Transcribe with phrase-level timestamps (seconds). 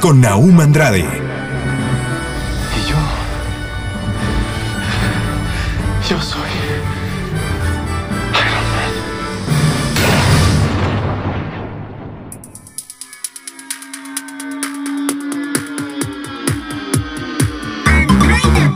[0.00, 1.04] Con Naum Andrade, Y
[2.88, 2.96] yo.
[6.08, 6.40] Yo soy.
[8.34, 8.64] Iron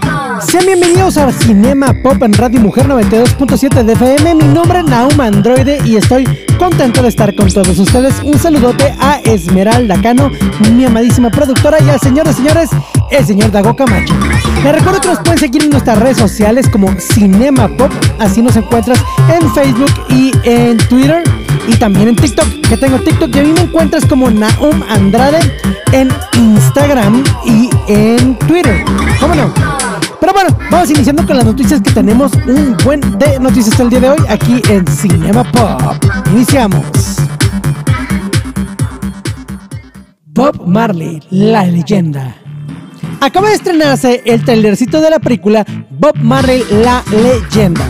[0.01, 0.41] Man.
[0.41, 4.35] Sean bienvenidos a Cinema Pop en Radio Mujer 92.7 de FM.
[4.35, 6.27] Mi nombre es Naum Androide y estoy
[6.63, 8.23] contento de estar con todos ustedes.
[8.23, 10.31] Un saludote a Esmeralda Cano,
[10.73, 12.71] mi amadísima productora, y al señor de señores,
[13.11, 14.15] el señor Dago Camacho.
[14.63, 17.91] Les recuerdo que nos pueden seguir en nuestras redes sociales como Cinema Pop.
[18.21, 21.25] Así nos encuentras en Facebook y en Twitter.
[21.67, 25.41] Y también en TikTok, que tengo TikTok y a mí me encuentras como Naum Andrade
[25.91, 28.85] en Instagram y en Twitter.
[29.19, 29.53] ¿Cómo no?
[30.73, 34.19] Vamos iniciando con las noticias que tenemos un buen de noticias el día de hoy
[34.31, 36.03] aquí en Cinema Pop.
[36.33, 36.87] Iniciamos.
[40.29, 42.35] Bob Marley, la leyenda.
[43.21, 47.85] Acaba de estrenarse el trailercito de la película Bob Marley, la leyenda,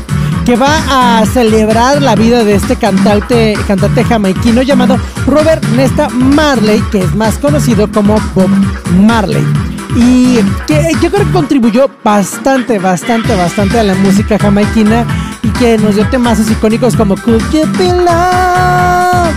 [0.44, 6.82] que va a celebrar la vida de este cantante, cantante jamaiquino llamado Robert Nesta Marley,
[6.90, 8.50] que es más conocido como Bob
[9.06, 9.46] Marley.
[9.94, 15.04] Y que yo creo que contribuyó bastante, bastante, bastante a la música jamaiquina
[15.42, 19.34] y que nos dio temas icónicos como Could You Be Love?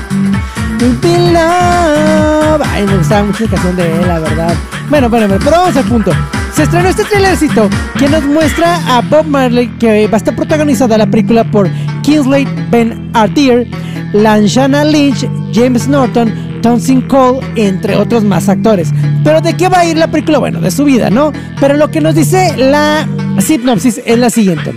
[0.79, 2.61] Could Be Love.
[2.71, 4.53] Ay, me gustaba mucho la canción de él, la verdad.
[4.89, 6.11] Bueno, bueno, bueno, pero vamos al punto.
[6.53, 10.97] Se estrenó este trailercito que nos muestra a Bob Marley que va a estar protagonizada
[10.97, 11.69] la película por
[12.01, 13.65] Kingsley Ben Arthur,
[14.13, 18.89] Lanshana Lynch, James Norton, Townsend Cole, entre otros más actores.
[19.23, 20.39] Pero ¿de qué va a ir la película?
[20.39, 21.31] Bueno, de su vida, ¿no?
[21.59, 23.07] Pero lo que nos dice la
[23.39, 24.73] sinopsis es la siguiente.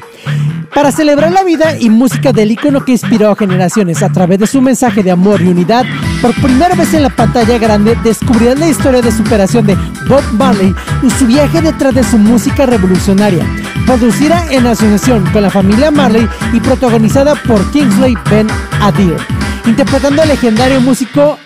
[0.75, 4.47] Para celebrar la vida y música del ícono que inspiró a generaciones a través de
[4.47, 5.87] su mensaje de amor y unidad,
[6.21, 9.75] por primera vez en la pantalla grande descubrirán la historia de superación de
[10.07, 13.47] Bob Marley y su viaje detrás de su música revolucionaria,
[13.87, 18.47] producida en asociación con la familia Marley y protagonizada por Kingsley Ben
[18.83, 19.17] Adir,
[19.65, 21.39] interpretando al legendario músico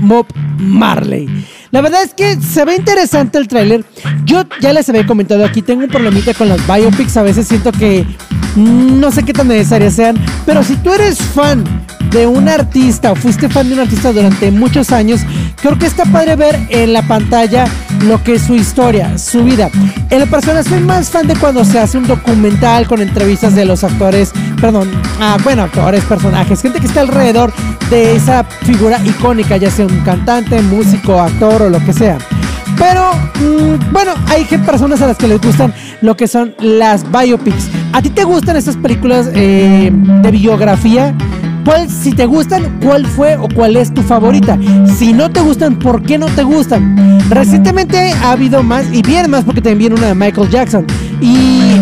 [0.00, 0.26] Bob
[0.58, 1.28] Marley.
[1.70, 3.84] La verdad es que se ve interesante el tráiler.
[4.24, 7.16] Yo ya les había comentado aquí, tengo un problemita con las biopics.
[7.16, 8.04] A veces siento que
[8.56, 10.16] no sé qué tan necesarias sean.
[10.44, 11.64] Pero si tú eres fan
[12.10, 15.20] de un artista o fuiste fan de un artista durante muchos años,
[15.60, 17.66] creo que está padre ver en la pantalla
[18.06, 19.70] lo que es su historia, su vida.
[20.10, 23.64] En la persona soy más fan de cuando se hace un documental con entrevistas de
[23.64, 27.52] los actores, perdón, ah, bueno, actores, personajes, gente que está alrededor
[27.90, 32.18] de esa figura icónica, ya sea un cantante, músico, actor o lo que sea.
[32.78, 37.68] Pero, mm, bueno, hay personas a las que les gustan lo que son las biopics.
[37.92, 41.14] ¿A ti te gustan estas películas eh, de biografía?
[41.64, 44.58] ¿Cuál, si te gustan, cuál fue o cuál es tu favorita?
[44.96, 47.20] Si no te gustan, ¿por qué no te gustan?
[47.30, 50.86] Recientemente ha habido más, y bien más porque también viene una de Michael Jackson.
[51.20, 51.76] Y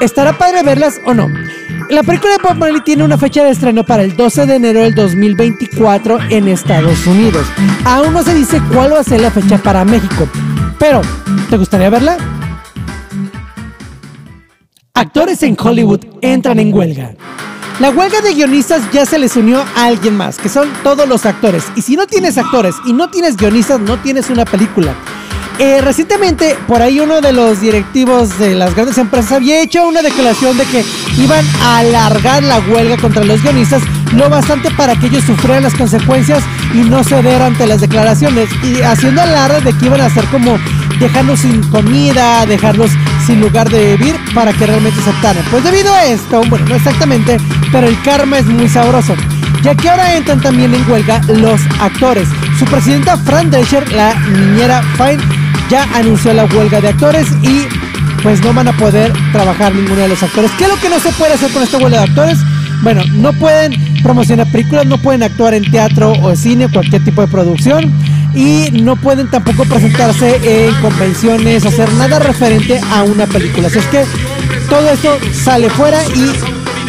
[0.00, 1.28] ¿estará padre verlas o no?
[1.88, 4.80] La película de Bob Marley tiene una fecha de estreno para el 12 de enero
[4.80, 7.46] del 2024 en Estados Unidos.
[7.84, 10.28] Aún no se dice cuál va a ser la fecha para México.
[10.78, 11.00] Pero,
[11.50, 12.16] ¿te gustaría verla?
[14.94, 17.14] Actores en Hollywood entran en huelga.
[17.80, 21.26] La huelga de guionistas ya se les unió a alguien más, que son todos los
[21.26, 21.64] actores.
[21.74, 24.94] Y si no tienes actores y no tienes guionistas, no tienes una película.
[25.58, 30.02] Eh, recientemente, por ahí uno de los directivos de las grandes empresas había hecho una
[30.02, 30.84] declaración de que
[31.16, 33.82] iban a alargar la huelga contra los guionistas
[34.16, 38.48] lo bastante para que ellos sufrieran las consecuencias y no ceder ante las declaraciones.
[38.62, 40.58] Y haciendo alarde de que iban a hacer como
[41.00, 42.90] dejarlos sin comida, dejarlos
[43.26, 45.44] sin lugar de vivir para que realmente aceptaran.
[45.50, 47.38] Pues debido a esto, bueno, no exactamente,
[47.72, 49.14] pero el karma es muy sabroso.
[49.62, 52.28] Ya que ahora entran también en huelga los actores.
[52.58, 57.66] Su presidenta Fran Drescher, la niñera Fine, ya anunció la huelga de actores y
[58.22, 60.50] pues no van a poder trabajar ninguno de los actores.
[60.58, 62.38] ¿Qué es lo que no se puede hacer con esta huelga de actores?
[62.82, 63.72] Bueno, no pueden
[64.02, 67.92] promocionar películas, no pueden actuar en teatro o cine, cualquier tipo de producción.
[68.34, 73.68] Y no pueden tampoco presentarse en convenciones, hacer nada referente a una película.
[73.68, 74.04] Así es que
[74.68, 76.32] todo esto sale fuera y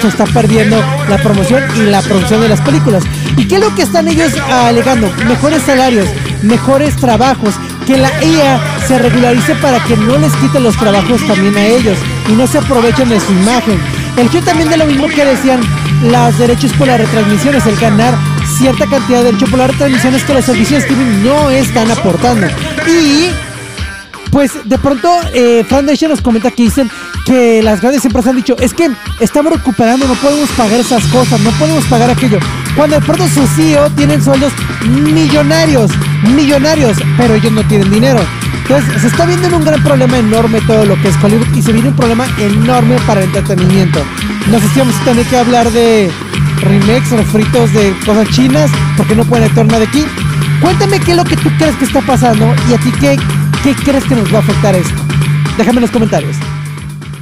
[0.02, 3.04] se está perdiendo la promoción y la producción de las películas.
[3.38, 5.12] ¿Y qué es lo que están ellos alegando?
[5.28, 6.08] Mejores salarios,
[6.46, 7.56] mejores trabajos,
[7.86, 11.98] que la IA se regularice para que no les quite los trabajos también a ellos
[12.30, 13.80] y no se aprovechen de su imagen.
[14.18, 15.62] El hecho también de lo mismo que decían
[16.04, 18.14] los derechos por las retransmisiones, el ganar
[18.58, 22.48] cierta cantidad de derechos por las retransmisiones que los servicios de streaming no están aportando.
[22.88, 23.30] Y
[24.32, 26.90] pues de pronto eh, Foundation nos comenta que dicen
[27.26, 31.40] que las grandes empresas han dicho, es que estamos recuperando, no podemos pagar esas cosas,
[31.40, 32.40] no podemos pagar aquello.
[32.76, 34.52] Cuando de pronto sus CEO tienen sueldos
[34.90, 35.92] millonarios,
[36.36, 38.20] millonarios, pero ellos no tienen dinero.
[38.64, 41.62] Entonces se está viendo en un gran problema enorme todo lo que es Hollywood y
[41.62, 44.00] se viene un problema enorme para el entretenimiento.
[44.50, 46.10] No sé si vamos a tener que hablar de
[46.62, 50.04] remakes o fritos de cosas chinas porque no pueden actuar nada de aquí.
[50.62, 53.18] Cuéntame qué es lo que tú crees que está pasando y a ti qué
[53.84, 55.02] crees que nos va a afectar esto.
[55.58, 56.36] Déjame en los comentarios.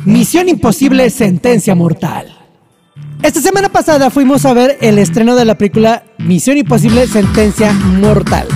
[0.05, 2.37] Misión Imposible Sentencia Mortal.
[3.21, 8.47] Esta semana pasada fuimos a ver el estreno de la película Misión Imposible Sentencia Mortal.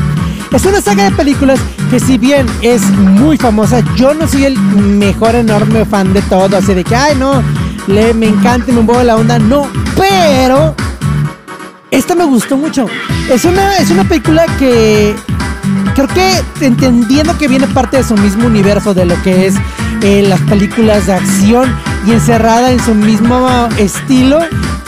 [0.51, 1.59] Es una saga de películas
[1.89, 6.57] que si bien es muy famosa, yo no soy el mejor enorme fan de todo,
[6.57, 7.44] así de que, ay no,
[7.88, 10.75] le, me encanta y me muevo la onda, no, pero
[11.91, 12.88] esta me gustó mucho.
[13.29, 15.15] Es una, es una película que
[15.95, 19.55] creo que entendiendo que viene parte de su mismo universo de lo que es
[20.01, 24.39] eh, las películas de acción y encerrada en su mismo estilo,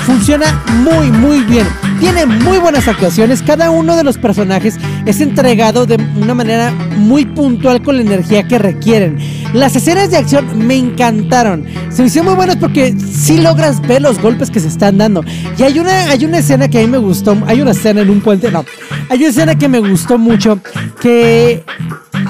[0.05, 1.67] funciona muy muy bien.
[1.99, 7.25] Tiene muy buenas actuaciones, cada uno de los personajes es entregado de una manera muy
[7.25, 9.17] puntual con la energía que requieren.
[9.53, 14.01] Las escenas de acción me encantaron, se me hicieron muy buenas porque sí logras ver
[14.01, 15.25] los golpes que se están dando.
[15.57, 18.09] Y hay una, hay una escena que a mí me gustó, hay una escena en
[18.09, 18.63] un puente, no,
[19.09, 20.59] hay una escena que me gustó mucho
[21.01, 21.65] que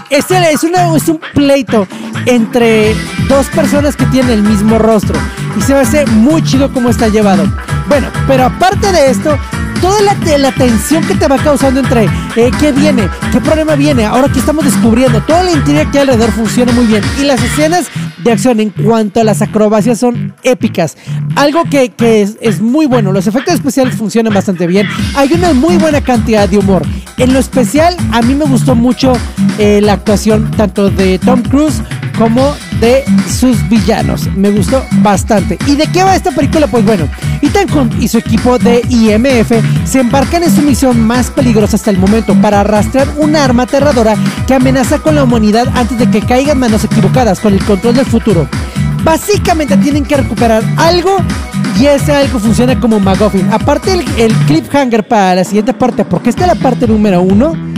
[0.10, 1.88] este es, una, es un pleito
[2.26, 2.96] entre
[3.28, 5.20] dos personas que tienen el mismo rostro.
[5.58, 7.44] Y se me hace muy chido cómo está llevado.
[7.90, 9.38] Bueno, pero aparte de esto,
[9.82, 12.06] toda la, la tensión que te va causando entre
[12.36, 16.04] eh, qué viene, qué problema viene, ahora que estamos descubriendo, toda la intriga que hay
[16.04, 17.02] alrededor funciona muy bien.
[17.20, 17.88] Y las escenas
[18.24, 20.98] de acción en cuanto a las acrobacias son épicas.
[21.36, 23.12] Algo que, que es, es, muy bueno.
[23.12, 24.88] Los efectos especiales funcionan bastante bien.
[25.16, 26.84] Hay una muy buena cantidad de humor.
[27.18, 29.14] En lo especial, a mí me gustó mucho
[29.58, 31.82] eh, la actuación tanto de Tom Cruise
[32.18, 34.28] como de sus villanos.
[34.36, 35.58] Me gustó bastante.
[35.68, 36.68] ¿Y de qué va esta película?
[36.68, 37.08] Pues bueno,
[37.42, 39.52] Ethan Hunt y su equipo de IMF
[39.86, 44.16] se embarcan en su misión más peligrosa hasta el momento para rastrear una arma aterradora
[44.48, 48.06] que amenaza con la humanidad antes de que caigan manos equivocadas con el control del
[48.06, 48.48] futuro.
[49.04, 51.18] Básicamente tienen que recuperar algo
[51.80, 53.52] y ese algo funciona como McGuffin.
[53.54, 57.69] Aparte el, el cliffhanger para la siguiente parte, porque esta es la parte número uno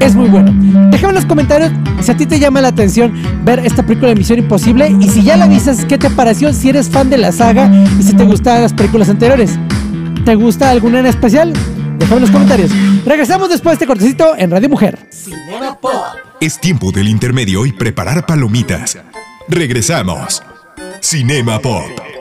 [0.00, 0.52] es muy bueno.
[0.90, 3.12] Déjame en los comentarios si a ti te llama la atención
[3.44, 6.68] ver esta película de Misión Imposible y si ya la viste, qué te pareció, si
[6.68, 9.58] eres fan de la saga y si te gustaban las películas anteriores.
[10.24, 11.52] ¿Te gusta alguna en especial?
[11.98, 12.70] Déjame en los comentarios.
[13.04, 14.98] Regresamos después de este cortecito en Radio Mujer.
[15.10, 15.92] Cinema Pop.
[16.40, 18.98] Es tiempo del intermedio y preparar palomitas.
[19.48, 20.42] Regresamos.
[21.00, 22.17] Cinema Pop.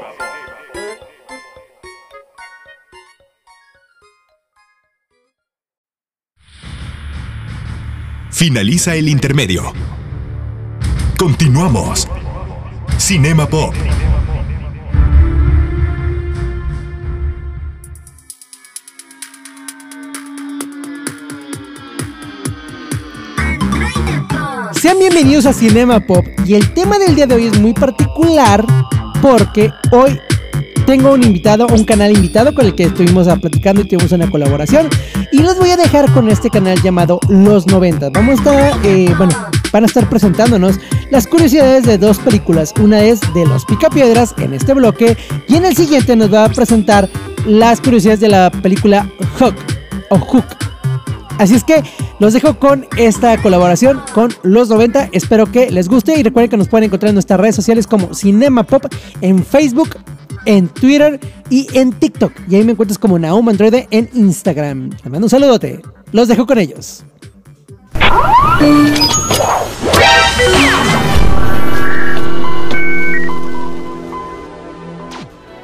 [8.38, 9.74] Finaliza el intermedio.
[11.18, 12.08] Continuamos.
[13.00, 13.74] Cinema Pop.
[24.80, 28.64] Sean bienvenidos a Cinema Pop y el tema del día de hoy es muy particular
[29.20, 30.20] porque hoy
[30.88, 34.88] tengo un invitado, un canal invitado con el que estuvimos platicando y tuvimos una colaboración.
[35.34, 38.10] Y los voy a dejar con este canal llamado Los 90.
[38.12, 39.34] Vamos a estar, eh, bueno,
[39.74, 40.80] van a estar presentándonos
[41.12, 42.74] las curiosidades de dos películas.
[42.82, 45.18] Una es de Los Picapiedras en este bloque
[45.50, 47.10] y en el siguiente nos va a presentar
[47.46, 49.56] las curiosidades de la película Hook
[50.10, 50.46] o Hook.
[51.38, 51.84] Así es que
[52.20, 55.10] los dejo con esta colaboración con los 90.
[55.12, 58.14] Espero que les guste y recuerden que nos pueden encontrar en nuestras redes sociales como
[58.14, 58.86] Cinema Pop
[59.20, 59.98] en Facebook,
[60.46, 62.32] en Twitter y en TikTok.
[62.50, 64.90] Y ahí me encuentras como Naum Androide en Instagram.
[64.90, 65.82] Les mando un saludote.
[66.12, 67.04] Los dejo con ellos.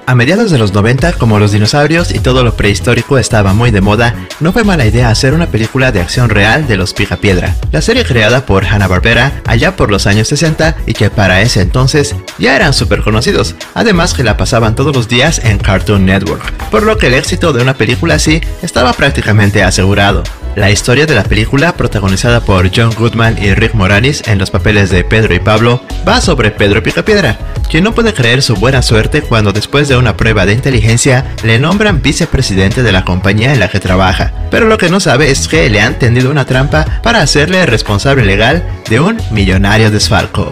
[0.06, 3.80] A mediados de los 90, como los dinosaurios y todo lo prehistórico estaba muy de
[3.80, 7.56] moda, no fue mala idea hacer una película de acción real de los Picapiedra.
[7.72, 12.16] La serie creada por Hanna-Barbera allá por los años 60 y que para ese entonces
[12.38, 16.84] ya eran súper conocidos, además que la pasaban todos los días en Cartoon Network, por
[16.84, 20.24] lo que el éxito de una película así estaba prácticamente asegurado.
[20.56, 24.92] La historia de la película, protagonizada por John Goodman y Rick Moranis en los papeles
[24.92, 27.40] de Pedro y Pablo, va sobre Pedro Picapiedra,
[27.72, 31.58] quien no puede creer su buena suerte cuando después de una prueba de inteligencia le
[31.58, 34.32] nombran vicepresidente de la compañía en la que trabaja.
[34.52, 38.24] Pero lo que no sabe es que le han tendido una trampa para hacerle responsable
[38.24, 40.52] legal de un millonario desfalco.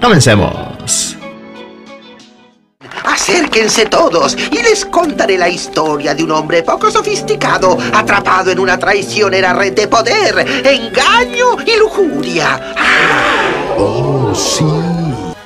[0.00, 1.19] Comencemos.
[3.04, 8.78] Acérquense todos y les contaré la historia de un hombre poco sofisticado, atrapado en una
[8.78, 12.74] traicionera red de poder, engaño y lujuria.
[13.76, 14.64] Oh, sí.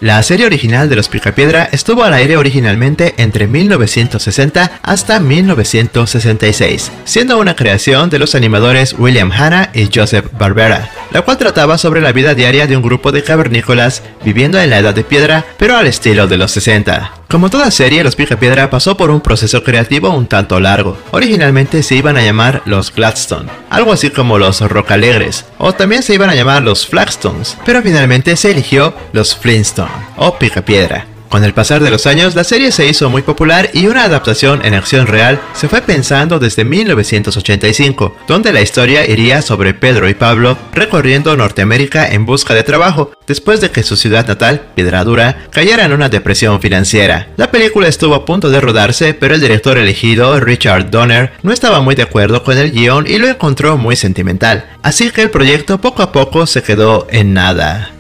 [0.05, 7.39] La serie original de Los Picapiedra estuvo al aire originalmente entre 1960 hasta 1966, siendo
[7.39, 12.13] una creación de los animadores William Hanna y Joseph Barbera, la cual trataba sobre la
[12.13, 15.87] vida diaria de un grupo de cavernícolas viviendo en la Edad de Piedra, pero al
[15.87, 17.24] estilo de los 60.
[17.29, 20.97] Como toda serie, Los Picapiedra pasó por un proceso creativo un tanto largo.
[21.11, 26.15] Originalmente se iban a llamar los Gladstone, algo así como los Rocalegres, o también se
[26.15, 31.14] iban a llamar los Flagstones, pero finalmente se eligió los Flintstone, o Picapiedra.
[31.35, 34.65] Con el pasar de los años, la serie se hizo muy popular y una adaptación
[34.65, 40.15] en acción real se fue pensando desde 1985, donde la historia iría sobre Pedro y
[40.15, 45.85] Pablo recorriendo Norteamérica en busca de trabajo, después de que su ciudad natal, Piedradura, cayera
[45.85, 47.27] en una depresión financiera.
[47.37, 51.81] La película estuvo a punto de rodarse, pero el director elegido, Richard Donner, no estaba
[51.81, 55.81] muy de acuerdo con el guion y lo encontró muy sentimental, así que el proyecto
[55.81, 57.91] poco a poco se quedó en nada.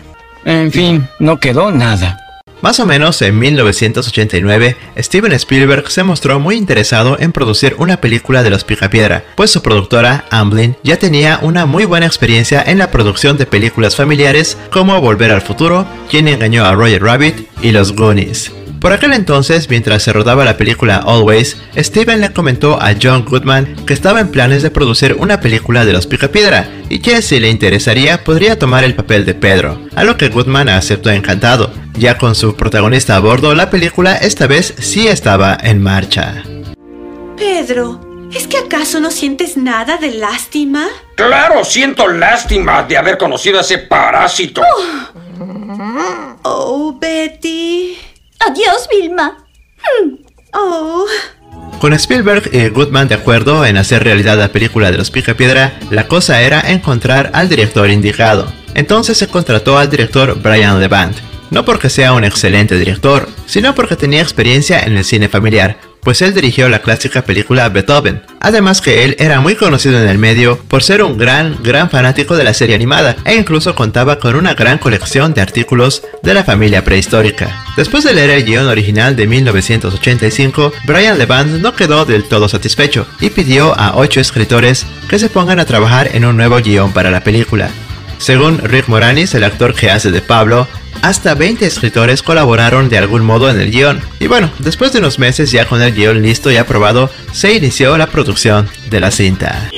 [0.45, 2.21] En fin, no quedó nada.
[2.65, 8.43] Más o menos en 1989, Steven Spielberg se mostró muy interesado en producir una película
[8.43, 12.91] de los Picapiedra, pues su productora, Amblin, ya tenía una muy buena experiencia en la
[12.91, 17.95] producción de películas familiares como Volver al Futuro, Quien engañó a Roger Rabbit y Los
[17.95, 18.51] Goonies.
[18.81, 23.77] Por aquel entonces, mientras se rodaba la película Always, Steven le comentó a John Goodman
[23.87, 27.51] que estaba en planes de producir una película de los Picapiedra y que si le
[27.51, 31.84] interesaría podría tomar el papel de Pedro, a lo que Goodman aceptó encantado.
[31.97, 36.43] Ya con su protagonista a bordo, la película esta vez sí estaba en marcha.
[37.37, 38.01] Pedro,
[38.33, 40.87] ¿es que acaso no sientes nada de lástima?
[41.15, 44.63] Claro, siento lástima de haber conocido a ese parásito.
[46.43, 47.97] Oh, Betty.
[48.41, 49.47] Adiós, Vilma.
[50.53, 51.07] Oh.
[51.81, 56.09] Con Spielberg y Goodman de acuerdo en hacer realidad la película de los Picapiedra, la
[56.09, 58.53] cosa era encontrar al director indicado.
[58.75, 61.17] Entonces se contrató al director Brian Levant,
[61.51, 66.21] no porque sea un excelente director, sino porque tenía experiencia en el cine familiar, pues
[66.23, 68.23] él dirigió la clásica película Beethoven.
[68.41, 72.37] Además que él era muy conocido en el medio por ser un gran, gran fanático
[72.37, 76.45] de la serie animada e incluso contaba con una gran colección de artículos de la
[76.45, 77.65] familia prehistórica.
[77.77, 83.07] Después de leer el guion original de 1985, Brian Levant no quedó del todo satisfecho
[83.21, 87.11] y pidió a ocho escritores que se pongan a trabajar en un nuevo guion para
[87.11, 87.71] la película.
[88.19, 90.69] Según Rick Moranis, el actor que hace de Pablo,
[91.03, 94.01] hasta 20 escritores colaboraron de algún modo en el guion.
[94.21, 97.97] Y bueno, después de unos meses ya con el guion listo y aprobado, se inició
[97.99, 99.71] la producción de la cinta.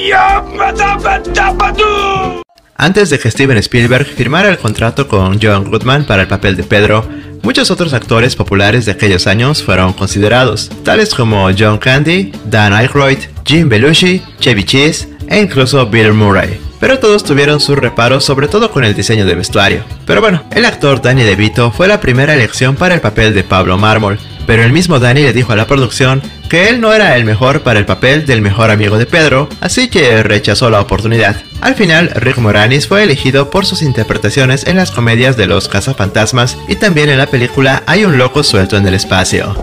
[2.79, 6.63] Antes de que Steven Spielberg firmara el contrato con John Goodman para el papel de
[6.63, 7.09] Pedro,
[7.43, 13.19] muchos otros actores populares de aquellos años fueron considerados, tales como John Candy, Dan Aykroyd,
[13.45, 18.71] Jim Belushi, Chevy Chase e incluso Bill Murray pero todos tuvieron sus reparos sobre todo
[18.71, 19.85] con el diseño de vestuario.
[20.07, 23.79] Pero bueno, el actor Danny DeVito fue la primera elección para el papel de Pablo
[23.79, 27.25] Mármol, pero el mismo Danny le dijo a la producción que él no era el
[27.25, 31.37] mejor para el papel del mejor amigo de Pedro, así que rechazó la oportunidad.
[31.61, 36.57] Al final, Rick Moranis fue elegido por sus interpretaciones en las comedias de los cazafantasmas
[36.69, 39.57] y también en la película Hay un loco suelto en el espacio.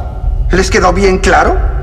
[0.51, 1.82] ¿Les quedó bien claro?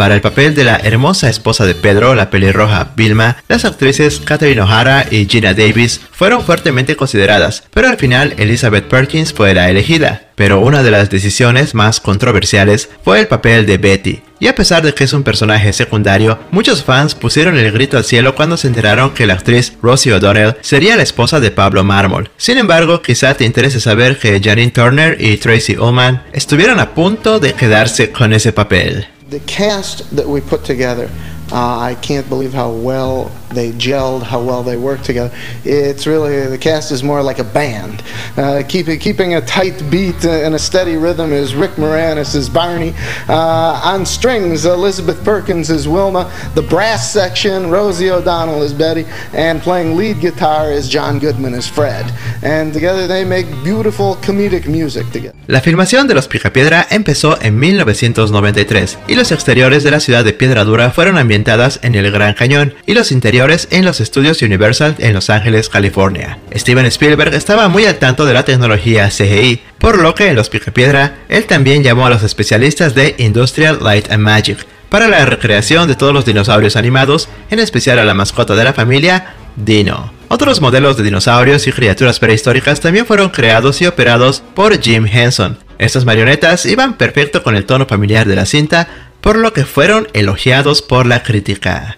[0.00, 4.62] Para el papel de la hermosa esposa de Pedro, la pelirroja Vilma, las actrices Catherine
[4.62, 10.22] O'Hara y Gina Davis fueron fuertemente consideradas, pero al final Elizabeth Perkins fue la elegida.
[10.36, 14.82] Pero una de las decisiones más controversiales fue el papel de Betty, y a pesar
[14.82, 18.68] de que es un personaje secundario, muchos fans pusieron el grito al cielo cuando se
[18.68, 22.30] enteraron que la actriz Rosie O'Donnell sería la esposa de Pablo Mármol.
[22.38, 27.38] Sin embargo, quizá te interese saber que Janine Turner y Tracy Ullman estuvieron a punto
[27.38, 29.06] de quedarse con ese papel.
[29.30, 31.08] The cast that we put together,
[31.52, 35.34] uh, I can't believe how well they gelled, how well they worked together.
[35.64, 38.02] It's really, the cast is more like a band.
[38.36, 42.94] Uh, keep, keeping a tight beat and a steady rhythm is Rick Moranis as Barney.
[43.28, 46.30] Uh, on strings, Elizabeth Perkins is Wilma.
[46.54, 49.04] The brass section, Rosie O'Donnell is Betty.
[49.32, 52.06] And playing lead guitar is John Goodman as Fred.
[52.42, 55.34] And together they make beautiful comedic music together.
[55.46, 60.32] La filmación de Los Picapiedra empezó en 1993 y los exteriores de la ciudad de
[60.32, 64.96] Piedra Dura fueron ambientadas en el Gran Cañón y los interiores en los estudios Universal
[64.98, 66.38] en Los Ángeles, California.
[66.54, 70.50] Steven Spielberg estaba muy al tanto de la tecnología CGI, por lo que en Los
[70.50, 75.88] Picapiedra, él también llamó a los especialistas de Industrial Light and Magic para la recreación
[75.88, 80.12] de todos los dinosaurios animados, en especial a la mascota de la familia, Dino.
[80.28, 85.56] Otros modelos de dinosaurios y criaturas prehistóricas también fueron creados y operados por Jim Henson.
[85.78, 88.86] Estas marionetas iban perfecto con el tono familiar de la cinta,
[89.22, 91.96] por lo que fueron elogiados por la crítica.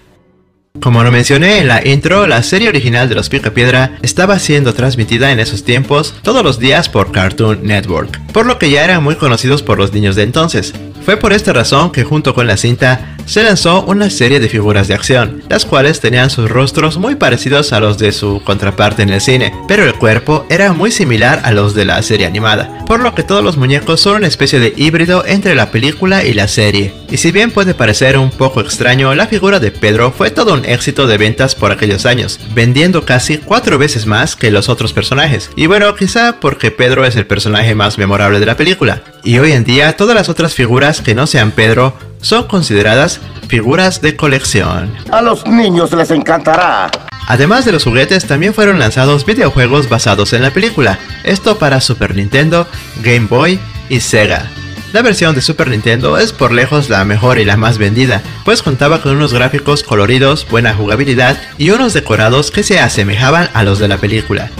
[0.80, 5.30] Como lo mencioné en la intro, la serie original de los Picapiedra estaba siendo transmitida
[5.30, 9.16] en esos tiempos todos los días por Cartoon Network, por lo que ya eran muy
[9.16, 10.72] conocidos por los niños de entonces.
[11.04, 14.88] Fue por esta razón que junto con la cinta se lanzó una serie de figuras
[14.88, 19.10] de acción, las cuales tenían sus rostros muy parecidos a los de su contraparte en
[19.10, 23.00] el cine, pero el cuerpo era muy similar a los de la serie animada, por
[23.00, 26.48] lo que todos los muñecos son una especie de híbrido entre la película y la
[26.48, 26.92] serie.
[27.10, 30.64] Y si bien puede parecer un poco extraño, la figura de Pedro fue todo un
[30.64, 35.50] éxito de ventas por aquellos años, vendiendo casi cuatro veces más que los otros personajes.
[35.56, 39.02] Y bueno, quizá porque Pedro es el personaje más memorable de la película.
[39.24, 44.00] Y hoy en día todas las otras figuras que no sean Pedro son consideradas figuras
[44.00, 44.90] de colección.
[45.10, 46.90] A los niños les encantará.
[47.26, 52.16] Además de los juguetes, también fueron lanzados videojuegos basados en la película, esto para Super
[52.16, 52.66] Nintendo,
[53.02, 54.50] Game Boy y Sega.
[54.92, 58.62] La versión de Super Nintendo es por lejos la mejor y la más vendida, pues
[58.62, 63.78] contaba con unos gráficos coloridos, buena jugabilidad y unos decorados que se asemejaban a los
[63.78, 64.50] de la película.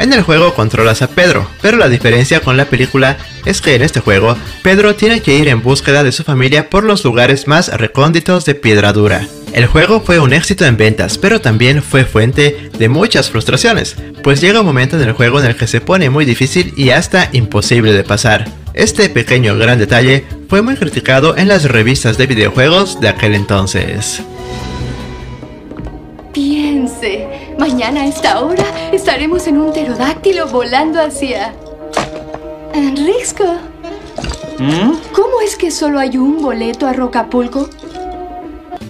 [0.00, 3.82] En el juego controlas a Pedro, pero la diferencia con la película es que en
[3.82, 7.68] este juego Pedro tiene que ir en búsqueda de su familia por los lugares más
[7.68, 9.28] recónditos de Piedra Dura.
[9.52, 14.40] El juego fue un éxito en ventas, pero también fue fuente de muchas frustraciones, pues
[14.40, 17.28] llega un momento en el juego en el que se pone muy difícil y hasta
[17.32, 18.48] imposible de pasar.
[18.72, 24.22] Este pequeño gran detalle fue muy criticado en las revistas de videojuegos de aquel entonces.
[27.60, 31.54] Mañana a esta hora estaremos en un pterodáctilo volando hacia...
[32.72, 33.44] Risco.
[35.12, 37.68] ¿Cómo es que solo hay un boleto a Rocapulco?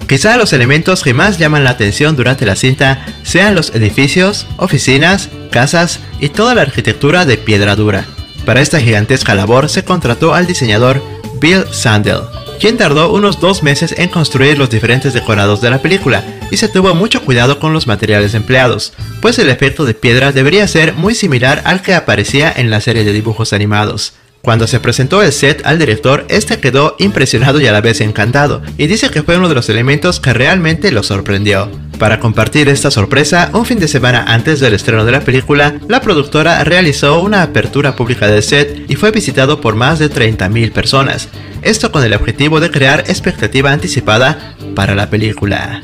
[0.08, 5.28] Quizá los elementos que más llaman la atención durante la cinta sean los edificios, oficinas,
[5.50, 8.06] casas y toda la arquitectura de piedra dura.
[8.46, 11.02] Para esta gigantesca labor se contrató al diseñador
[11.40, 12.20] Bill Sandel,
[12.60, 16.68] quien tardó unos dos meses en construir los diferentes decorados de la película y se
[16.68, 18.92] tuvo mucho cuidado con los materiales empleados,
[19.22, 23.04] pues el efecto de piedra debería ser muy similar al que aparecía en la serie
[23.04, 24.12] de dibujos animados.
[24.42, 28.62] Cuando se presentó el set al director, este quedó impresionado y a la vez encantado,
[28.78, 31.70] y dice que fue uno de los elementos que realmente lo sorprendió.
[31.98, 36.00] Para compartir esta sorpresa, un fin de semana antes del estreno de la película, la
[36.00, 41.28] productora realizó una apertura pública del set y fue visitado por más de 30.000 personas,
[41.62, 45.80] esto con el objetivo de crear expectativa anticipada para la película.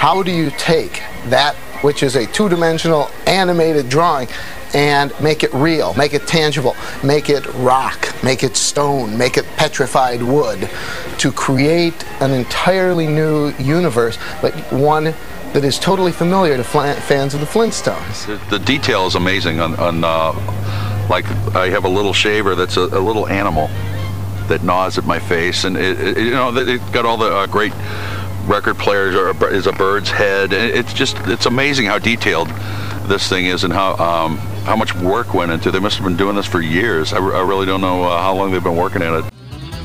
[0.00, 4.28] How do you take that which is a two-dimensional animated drawing
[4.74, 9.44] and make it real, make it tangible, make it rock, make it stone, make it
[9.56, 10.68] petrified wood
[11.18, 15.14] to create an entirely new universe, but one
[15.52, 18.26] that is totally familiar to fans of the Flintstones.
[18.26, 20.32] The, the detail is amazing on, on uh,
[21.08, 23.70] like I have a little shaver that's a, a, little animal
[24.48, 27.46] that gnaws at my face and it, it you know it got all the uh,
[27.46, 27.72] great
[28.46, 29.14] record players
[29.52, 32.48] is a bird's head it's just it's amazing how detailed
[33.06, 35.68] this thing is and how um, how much work went into.
[35.68, 35.72] It.
[35.72, 37.12] They must have been doing this for years.
[37.12, 39.24] I, I really don't know uh, how long they've been working at it.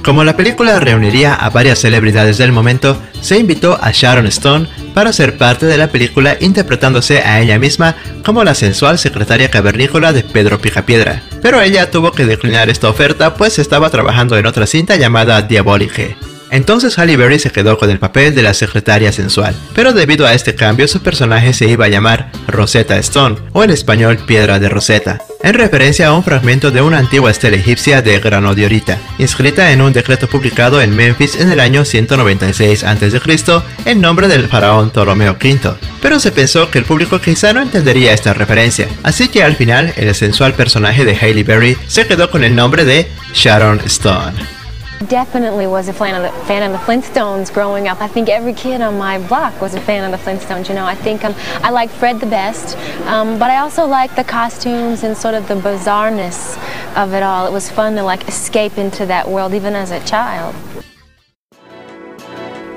[0.03, 5.13] Como la película reuniría a varias celebridades del momento, se invitó a Sharon Stone para
[5.13, 10.23] ser parte de la película interpretándose a ella misma como la sensual secretaria cavernícola de
[10.23, 11.21] Pedro Picapiedra.
[11.43, 16.17] Pero ella tuvo que declinar esta oferta pues estaba trabajando en otra cinta llamada Diaboliche.
[16.49, 20.33] Entonces Halle Berry se quedó con el papel de la secretaria sensual, pero debido a
[20.33, 24.67] este cambio su personaje se iba a llamar Rosetta Stone, o en español Piedra de
[24.67, 28.99] Rosetta, en referencia a un fragmento de una antigua estela egipcia de grano de orita,
[29.17, 33.21] inscrita en un decreto publicado en Memphis en el año 196 a.C.
[33.85, 35.75] en nombre del faraón Ptolomeo V.
[36.01, 39.93] Pero se pensó que el público quizá no entendería esta referencia, así que al final
[39.97, 44.60] el sensual personaje de Halle Berry se quedó con el nombre de Sharon Stone.
[45.07, 48.01] Definitely was a fan of, the, fan of the Flintstones growing up.
[48.01, 50.69] I think every kid on my block was a fan of the Flintstones.
[50.69, 51.33] You know, I think um,
[51.63, 55.47] I like Fred the best, um, but I also like the costumes and sort of
[55.47, 56.55] the bizarreness
[56.95, 57.47] of it all.
[57.47, 60.55] It was fun to like escape into that world even as a child.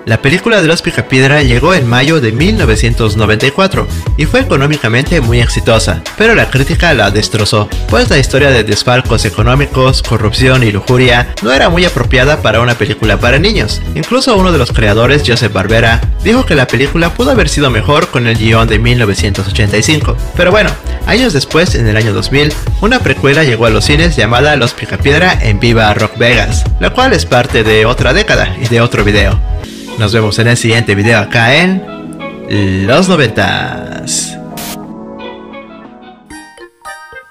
[0.07, 3.89] La película de los Picapiedra llegó en mayo de 1994
[4.19, 9.25] y fue económicamente muy exitosa, pero la crítica la destrozó, pues la historia de desfalcos
[9.25, 13.81] económicos, corrupción y lujuria no era muy apropiada para una película para niños.
[13.95, 18.09] Incluso uno de los creadores, Joseph Barbera, dijo que la película pudo haber sido mejor
[18.09, 20.17] con el guion de 1985.
[20.37, 20.69] Pero bueno,
[21.07, 25.39] años después, en el año 2000, una precuela llegó a los cines llamada Los Picapiedra
[25.41, 29.54] en Viva Rock Vegas, la cual es parte de otra década y de otro video.
[29.99, 34.37] Nos vemos en el siguiente video acá en Los Noventas.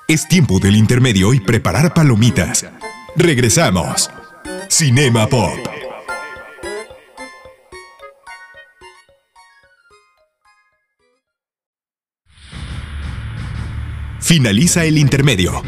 [0.07, 2.65] Es tiempo del intermedio y preparar palomitas.
[3.17, 4.09] Regresamos.
[4.69, 5.51] Cinema Pop.
[14.19, 15.61] Finaliza el intermedio.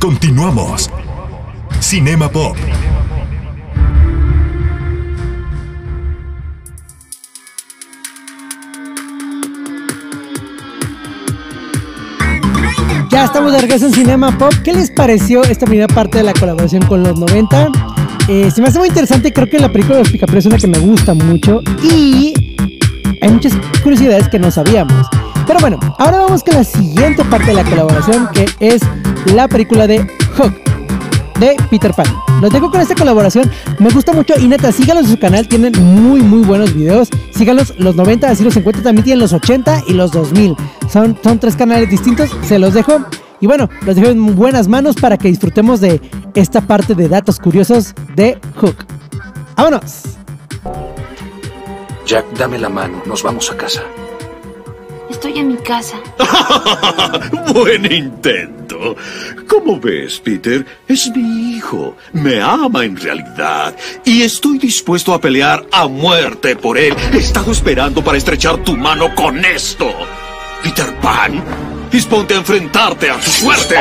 [0.00, 0.90] Continuamos.
[1.80, 2.56] Cinema Pop.
[13.10, 14.52] Ya estamos de regreso en Cinema Pop.
[14.64, 17.70] ¿Qué les pareció esta primera parte de la colaboración con los 90?
[18.28, 19.32] Eh, se me hace muy interesante.
[19.32, 21.60] Creo que la película de los Picapiedra es una que me gusta mucho.
[21.82, 22.34] Y
[23.20, 25.06] hay muchas curiosidades que no sabíamos.
[25.46, 28.82] Pero bueno, ahora vamos con la siguiente parte de la colaboración, que es
[29.32, 30.04] la película de
[30.36, 30.54] Hook,
[31.38, 32.06] de Peter Pan.
[32.40, 35.72] Los dejo con esta colaboración, me gusta mucho y neta, síganos en su canal, tienen
[35.82, 37.08] muy muy buenos videos.
[37.34, 40.56] Síganos los 90, así los encuentran, también tienen los 80 y los 2000.
[40.90, 43.04] Son, son tres canales distintos, se los dejo.
[43.40, 46.00] Y bueno, los dejo en buenas manos para que disfrutemos de
[46.34, 48.76] esta parte de datos curiosos de Hook.
[49.56, 50.02] ¡Vámonos!
[52.06, 53.82] Jack, dame la mano, nos vamos a casa.
[55.10, 55.98] Estoy en mi casa.
[57.54, 58.96] Buen intento.
[59.48, 60.66] ¿Cómo ves, Peter?
[60.88, 61.96] Es mi hijo.
[62.12, 63.74] Me ama en realidad.
[64.04, 66.94] Y estoy dispuesto a pelear a muerte por él.
[67.12, 69.90] He estado esperando para estrechar tu mano con esto.
[70.62, 71.42] Peter Pan,
[71.90, 73.76] disponte a enfrentarte a su suerte.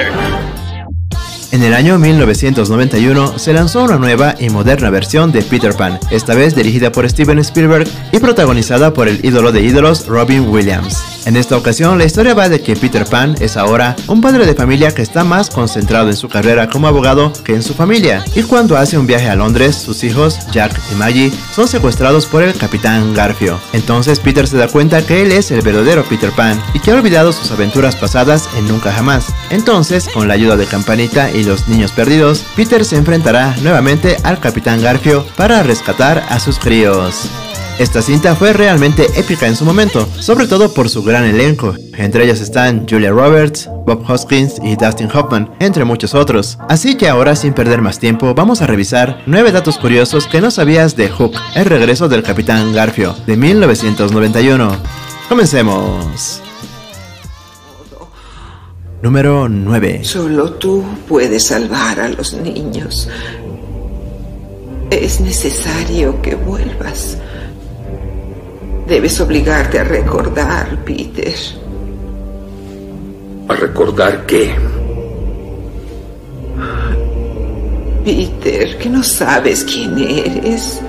[1.55, 6.35] En el año 1991 se lanzó una nueva y moderna versión de Peter Pan, esta
[6.35, 11.01] vez dirigida por Steven Spielberg y protagonizada por el ídolo de ídolos Robin Williams.
[11.25, 14.53] En esta ocasión la historia va de que Peter Pan es ahora un padre de
[14.53, 18.43] familia que está más concentrado en su carrera como abogado que en su familia, y
[18.43, 22.53] cuando hace un viaje a Londres, sus hijos, Jack y Maggie, son secuestrados por el
[22.53, 23.59] capitán Garfio.
[23.71, 26.95] Entonces Peter se da cuenta que él es el verdadero Peter Pan y que ha
[26.95, 29.27] olvidado sus aventuras pasadas en Nunca Jamás.
[29.49, 34.39] Entonces, con la ayuda de Campanita y los niños perdidos, Peter se enfrentará nuevamente al
[34.39, 37.29] Capitán Garfio para rescatar a sus críos.
[37.77, 41.75] Esta cinta fue realmente épica en su momento, sobre todo por su gran elenco.
[41.97, 46.57] Entre ellos están Julia Roberts, Bob Hoskins y Dustin Hoffman, entre muchos otros.
[46.69, 50.51] Así que ahora sin perder más tiempo, vamos a revisar 9 datos curiosos que no
[50.51, 54.77] sabías de Hook, el regreso del Capitán Garfio, de 1991.
[55.27, 56.41] Comencemos.
[59.05, 59.99] Número 9.
[60.03, 63.07] Solo tú puedes salvar a los niños.
[64.89, 67.15] Es necesario que vuelvas.
[68.87, 71.35] Debes obligarte a recordar, Peter.
[73.47, 74.55] ¿A recordar qué?
[78.03, 80.81] Peter, que no sabes quién eres.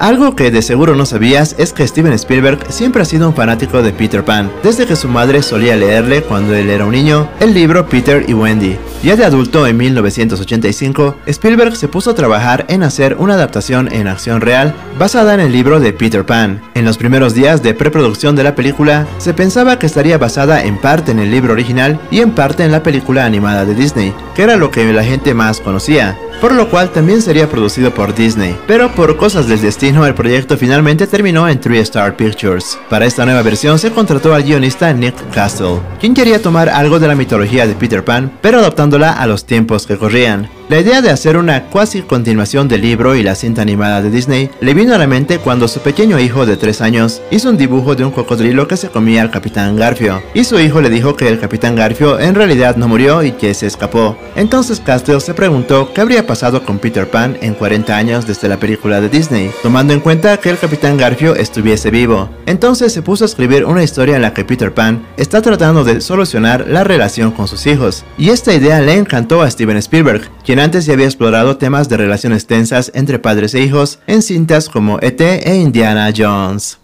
[0.00, 3.82] Algo que de seguro no sabías es que Steven Spielberg siempre ha sido un fanático
[3.82, 7.54] de Peter Pan, desde que su madre solía leerle cuando él era un niño el
[7.54, 8.76] libro Peter y Wendy.
[9.02, 14.08] Ya de adulto en 1985, Spielberg se puso a trabajar en hacer una adaptación en
[14.08, 16.60] acción real basada en el libro de Peter Pan.
[16.74, 20.78] En los primeros días de preproducción de la película, se pensaba que estaría basada en
[20.78, 24.42] parte en el libro original y en parte en la película animada de Disney, que
[24.42, 28.56] era lo que la gente más conocía por lo cual también sería producido por Disney.
[28.66, 32.78] Pero por cosas del destino, el proyecto finalmente terminó en Three Star Pictures.
[32.88, 37.08] Para esta nueva versión se contrató al guionista Nick Castle, quien quería tomar algo de
[37.08, 40.48] la mitología de Peter Pan, pero adaptándola a los tiempos que corrían.
[40.70, 44.48] La idea de hacer una cuasi continuación del libro y la cinta animada de Disney
[44.62, 47.94] le vino a la mente cuando su pequeño hijo de 3 años hizo un dibujo
[47.94, 51.28] de un cocodrilo que se comía al Capitán Garfio, y su hijo le dijo que
[51.28, 54.16] el Capitán Garfio en realidad no murió y que se escapó.
[54.36, 58.56] Entonces Castle se preguntó qué habría pasado con Peter Pan en 40 años desde la
[58.56, 62.30] película de Disney, tomando en cuenta que el Capitán Garfio estuviese vivo.
[62.46, 66.00] Entonces se puso a escribir una historia en la que Peter Pan está tratando de
[66.00, 70.53] solucionar la relación con sus hijos, y esta idea le encantó a Steven Spielberg, quien
[70.60, 74.98] antes ya había explorado temas de relaciones tensas entre padres e hijos en cintas como
[75.00, 76.83] ET e Indiana Jones.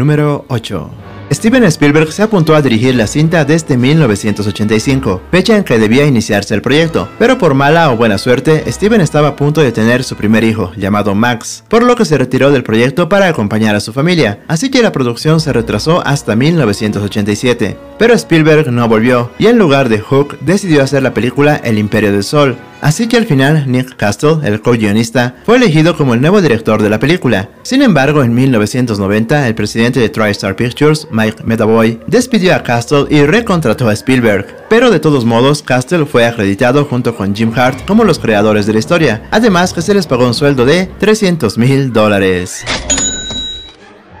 [0.00, 0.90] Número 8.
[1.30, 6.54] Steven Spielberg se apuntó a dirigir la cinta desde 1985, fecha en que debía iniciarse
[6.54, 10.16] el proyecto, pero por mala o buena suerte, Steven estaba a punto de tener su
[10.16, 13.92] primer hijo, llamado Max, por lo que se retiró del proyecto para acompañar a su
[13.92, 17.76] familia, así que la producción se retrasó hasta 1987.
[17.98, 22.10] Pero Spielberg no volvió, y en lugar de Hook decidió hacer la película El Imperio
[22.10, 26.40] del Sol, Así que al final Nick Castle, el co-guionista, fue elegido como el nuevo
[26.40, 27.50] director de la película.
[27.62, 33.22] Sin embargo, en 1990, el presidente de TriStar Pictures, Mike Metaboy, despidió a Castle y
[33.24, 34.46] recontrató a Spielberg.
[34.68, 38.72] Pero de todos modos, Castle fue acreditado junto con Jim Hart como los creadores de
[38.72, 42.64] la historia, además que se les pagó un sueldo de 300 mil dólares.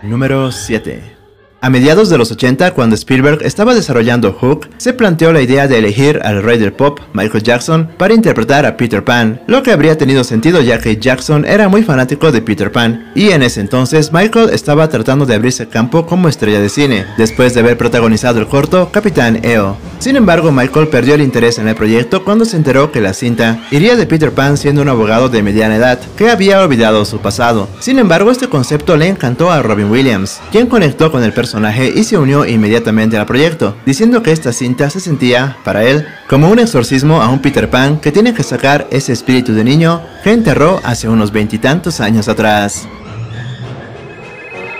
[0.02, 1.19] Número 7.
[1.62, 5.76] A mediados de los 80, cuando Spielberg estaba desarrollando Hook, se planteó la idea de
[5.76, 9.98] elegir al rey del pop, Michael Jackson, para interpretar a Peter Pan, lo que habría
[9.98, 14.10] tenido sentido ya que Jackson era muy fanático de Peter Pan, y en ese entonces
[14.10, 18.46] Michael estaba tratando de abrirse campo como estrella de cine, después de haber protagonizado el
[18.46, 19.76] corto Capitán EO.
[19.98, 23.66] Sin embargo, Michael perdió el interés en el proyecto cuando se enteró que la cinta
[23.70, 27.68] iría de Peter Pan siendo un abogado de mediana edad, que había olvidado su pasado.
[27.80, 31.49] Sin embargo, este concepto le encantó a Robin Williams, quien conectó con el personaje
[31.94, 36.48] y se unió inmediatamente al proyecto, diciendo que esta cinta se sentía, para él, como
[36.48, 40.32] un exorcismo a un Peter Pan que tiene que sacar ese espíritu de niño que
[40.32, 42.86] enterró hace unos veintitantos años atrás.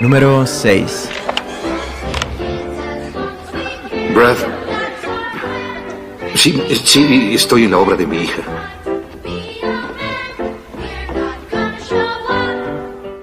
[0.00, 1.08] Número 6
[4.14, 4.36] Brad.
[6.34, 8.42] Sí, sí, estoy en la obra de mi hija.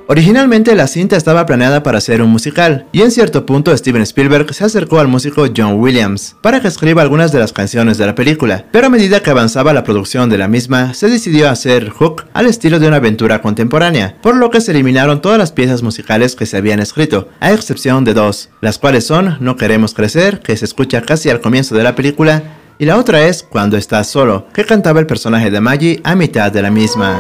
[0.10, 4.54] Originalmente la cinta estaba planeada para ser un musical, y en cierto punto Steven Spielberg
[4.54, 8.16] se acercó al músico John Williams para que escriba algunas de las canciones de la
[8.16, 12.24] película, pero a medida que avanzaba la producción de la misma, se decidió hacer Hook
[12.34, 16.38] al estilo de una aventura contemporánea, por lo que se eliminaron todas las piezas musicales
[16.38, 20.56] que se habían escrito, a excepción de dos, las cuales son No queremos crecer, que
[20.56, 22.44] se escucha casi al comienzo de la película,
[22.80, 26.50] y la otra es Cuando estás solo, que cantaba el personaje de Maggie a mitad
[26.50, 27.20] de la misma.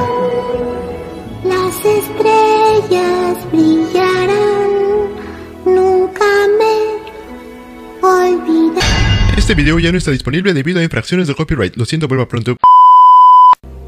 [9.47, 11.77] Este video ya no está disponible debido a infracciones de copyright.
[11.77, 12.57] Lo siento, vuelva pronto.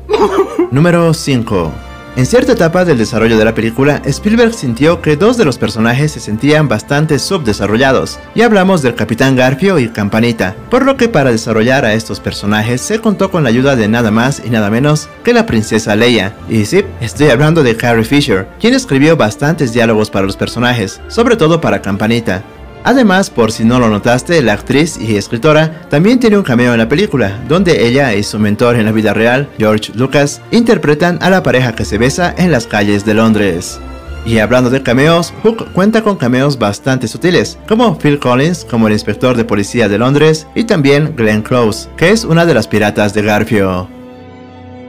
[0.72, 1.74] Número 5.
[2.16, 6.14] En cierta etapa del desarrollo de la película, Spielberg sintió que dos de los personajes
[6.14, 11.32] se sentían bastante subdesarrollados, y hablamos del Capitán Garfio y Campanita, por lo que para
[11.32, 15.10] desarrollar a estos personajes se contó con la ayuda de nada más y nada menos
[15.26, 16.38] que la princesa Leia.
[16.50, 21.36] Y sí, estoy hablando de Carrie Fisher, quien escribió bastantes diálogos para los personajes, sobre
[21.36, 22.46] todo para Campanita.
[22.84, 26.80] Además, por si no lo notaste, la actriz y escritora también tiene un cameo en
[26.80, 31.30] la película, donde ella y su mentor en la vida real, George Lucas, interpretan a
[31.30, 33.80] la pareja que se besa en las calles de Londres.
[34.26, 38.94] Y hablando de cameos, Hook cuenta con cameos bastante sutiles, como Phil Collins como el
[38.94, 43.14] inspector de policía de Londres y también Glenn Close, que es una de las piratas
[43.14, 43.88] de Garfio.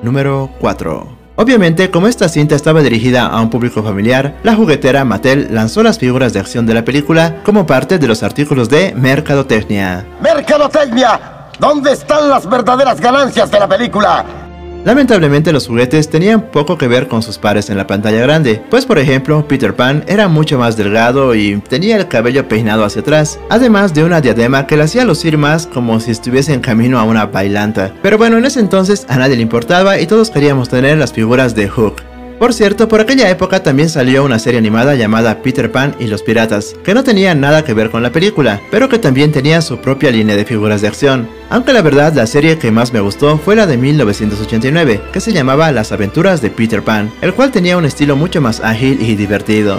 [0.03, 1.20] Número 4.
[1.41, 5.99] Obviamente, como esta cinta estaba dirigida a un público familiar, la juguetera Mattel lanzó las
[5.99, 10.05] figuras de acción de la película como parte de los artículos de Mercadotecnia.
[10.21, 11.19] ¡Mercadotecnia!
[11.59, 14.40] ¿Dónde están las verdaderas ganancias de la película?
[14.85, 18.87] Lamentablemente los juguetes tenían poco que ver con sus pares en la pantalla grande, pues
[18.87, 23.39] por ejemplo Peter Pan era mucho más delgado y tenía el cabello peinado hacia atrás,
[23.51, 27.05] además de una diadema que le hacía lucir más como si estuviese en camino a
[27.05, 27.93] una bailanta.
[28.03, 31.55] Pero bueno, en ese entonces a nadie le importaba y todos queríamos tener las figuras
[31.55, 32.10] de Hook.
[32.41, 36.23] Por cierto, por aquella época también salió una serie animada llamada Peter Pan y los
[36.23, 39.77] Piratas, que no tenía nada que ver con la película, pero que también tenía su
[39.77, 41.29] propia línea de figuras de acción.
[41.51, 45.35] Aunque la verdad la serie que más me gustó fue la de 1989, que se
[45.35, 49.17] llamaba Las aventuras de Peter Pan, el cual tenía un estilo mucho más ágil y
[49.17, 49.79] divertido.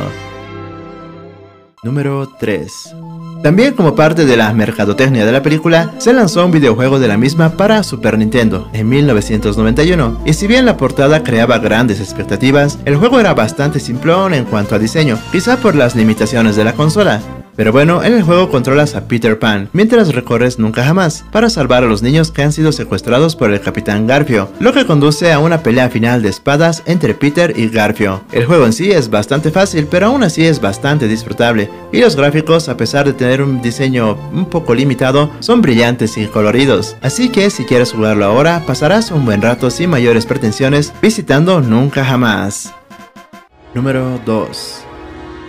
[1.84, 2.96] Número 3.
[3.42, 7.18] También como parte de la mercadotecnia de la película, se lanzó un videojuego de la
[7.18, 12.98] misma para Super Nintendo en 1991, y si bien la portada creaba grandes expectativas, el
[12.98, 17.20] juego era bastante simplón en cuanto a diseño, quizá por las limitaciones de la consola.
[17.56, 21.84] Pero bueno, en el juego controlas a Peter Pan, mientras recorres nunca jamás, para salvar
[21.84, 25.40] a los niños que han sido secuestrados por el Capitán Garfio, lo que conduce a
[25.40, 28.22] una pelea final de espadas entre Peter y Garfio.
[28.32, 32.16] El juego en sí es bastante fácil, pero aún así es bastante disfrutable, y los
[32.16, 36.96] gráficos, a pesar de tener un diseño un poco limitado, son brillantes y coloridos.
[37.02, 42.06] Así que si quieres jugarlo ahora, pasarás un buen rato sin mayores pretensiones visitando nunca
[42.06, 42.74] jamás.
[43.74, 44.86] Número 2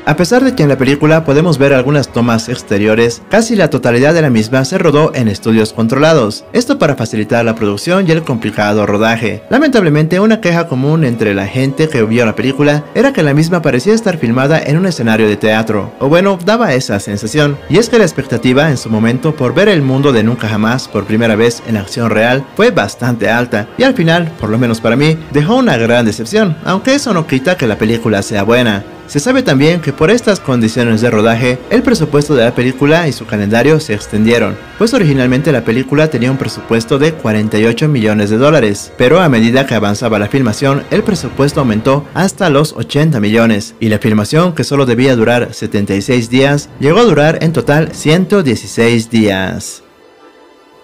[0.05, 4.13] A pesar de que en la película podemos ver algunas tomas exteriores, casi la totalidad
[4.13, 8.25] de la misma se rodó en estudios controlados, esto para facilitar la producción y el
[8.25, 9.45] complicado rodaje.
[9.49, 13.63] Lamentablemente una queja común entre la gente que vio la película era que la misma
[13.63, 17.89] parecía estar filmada en un escenario de teatro, o bueno, daba esa sensación, y es
[17.89, 21.37] que la expectativa en su momento por ver el mundo de Nunca Jamás por primera
[21.37, 25.17] vez en acción real fue bastante alta, y al final, por lo menos para mí,
[25.31, 28.85] dejó una gran decepción, aunque eso no quita que la película sea buena.
[29.13, 33.13] Se sabe también que por estas condiciones de rodaje, el presupuesto de la película y
[33.13, 38.39] su calendario se extendieron, pues originalmente la película tenía un presupuesto de 48 millones de
[38.39, 43.75] dólares, pero a medida que avanzaba la filmación, el presupuesto aumentó hasta los 80 millones,
[43.81, 49.11] y la filmación, que solo debía durar 76 días, llegó a durar en total 116
[49.11, 49.83] días.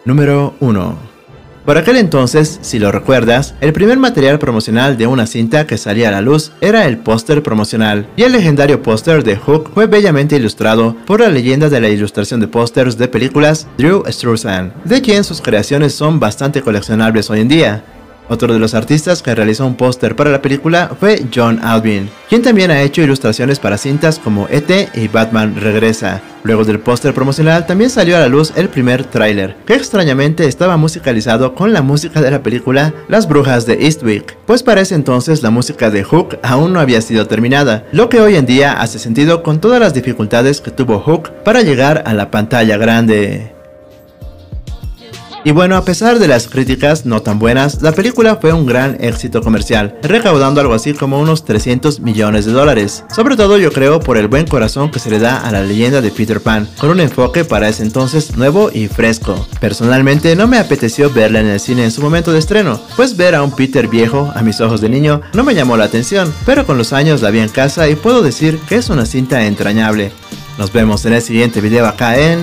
[0.04, 1.07] Número 1
[1.68, 6.08] por aquel entonces, si lo recuerdas, el primer material promocional de una cinta que salía
[6.08, 10.36] a la luz era el póster promocional, y el legendario póster de Hook fue bellamente
[10.36, 15.24] ilustrado por la leyenda de la ilustración de pósters de películas Drew Struzan, de quien
[15.24, 17.84] sus creaciones son bastante coleccionables hoy en día.
[18.28, 22.42] Otro de los artistas que realizó un póster para la película fue John Alvin, quien
[22.42, 24.90] también ha hecho ilustraciones para cintas como E.T.
[24.94, 26.20] y Batman Regresa.
[26.44, 30.76] Luego del póster promocional también salió a la luz el primer tráiler, que extrañamente estaba
[30.76, 35.42] musicalizado con la música de la película Las Brujas de Eastwick, pues para ese entonces
[35.42, 38.98] la música de Hook aún no había sido terminada, lo que hoy en día hace
[38.98, 43.57] sentido con todas las dificultades que tuvo Hook para llegar a la pantalla grande.
[45.44, 48.96] Y bueno, a pesar de las críticas no tan buenas, la película fue un gran
[49.00, 53.04] éxito comercial, recaudando algo así como unos 300 millones de dólares.
[53.14, 56.00] Sobre todo yo creo por el buen corazón que se le da a la leyenda
[56.00, 59.46] de Peter Pan, con un enfoque para ese entonces nuevo y fresco.
[59.60, 63.34] Personalmente no me apeteció verla en el cine en su momento de estreno, pues ver
[63.34, 66.66] a un Peter viejo, a mis ojos de niño, no me llamó la atención, pero
[66.66, 70.12] con los años la vi en casa y puedo decir que es una cinta entrañable.
[70.58, 72.40] Nos vemos en el siguiente video acá en...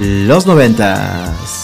[0.00, 1.63] Los noventas.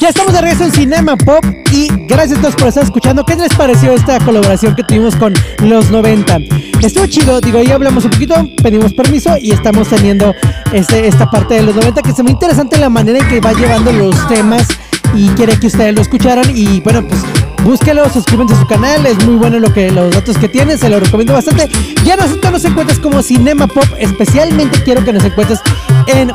[0.00, 3.24] Ya estamos de regreso en Cinema Pop y gracias a todos por estar escuchando.
[3.24, 6.38] ¿Qué les pareció esta colaboración que tuvimos con los 90?
[6.82, 10.34] Estuvo chido, digo, ya hablamos un poquito, pedimos permiso y estamos teniendo
[10.72, 13.54] este, esta parte de los 90 que es muy interesante la manera en que va
[13.54, 14.68] llevando los temas
[15.14, 17.22] y quiere que ustedes lo escucharan y bueno, pues
[17.64, 20.90] búsquelo, suscríbanse a su canal, es muy bueno lo que los datos que tiene, se
[20.90, 21.70] lo recomiendo bastante.
[22.04, 25.60] Ya nosotros nos encuentras como Cinema Pop, especialmente quiero que nos encuentres
[26.06, 26.30] en.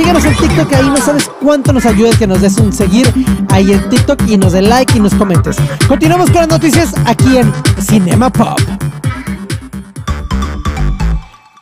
[0.00, 3.12] Síguenos en TikTok, ahí no sabes cuánto nos ayuda que nos des un seguir
[3.50, 5.58] ahí en TikTok y nos dé like y nos comentes.
[5.86, 8.58] Continuamos con las noticias aquí en Cinema Pop.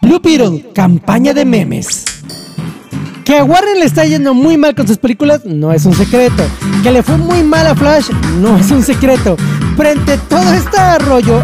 [0.02, 2.04] Blue Beetle, campaña de memes.
[3.24, 6.44] Que a Warren le está yendo muy mal con sus películas no es un secreto.
[6.84, 8.08] Que le fue muy mal a Flash
[8.40, 9.36] no es un secreto.
[9.76, 11.42] Frente a todo este rollo,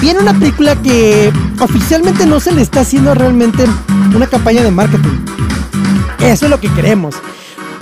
[0.00, 3.64] viene una película que oficialmente no se le está haciendo realmente
[4.12, 5.41] una campaña de marketing.
[6.22, 7.14] Eso es lo que queremos.